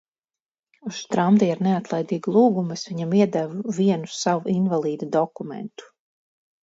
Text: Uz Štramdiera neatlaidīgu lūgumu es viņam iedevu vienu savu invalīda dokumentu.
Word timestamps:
Uz 0.91 0.95
Štramdiera 0.99 1.65
neatlaidīgu 1.65 2.33
lūgumu 2.37 2.77
es 2.77 2.87
viņam 2.89 3.13
iedevu 3.21 3.75
vienu 3.81 4.11
savu 4.21 4.53
invalīda 4.55 5.11
dokumentu. 5.21 5.93